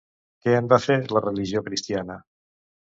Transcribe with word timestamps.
Què 0.45 0.55
en 0.61 0.71
va 0.73 0.81
fer 0.87 0.97
la 1.19 1.23
religió 1.27 1.65
cristiana? 1.71 2.21